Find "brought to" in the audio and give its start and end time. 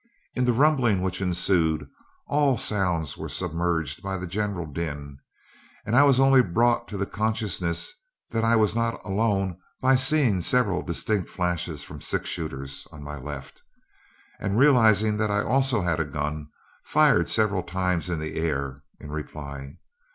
6.41-6.97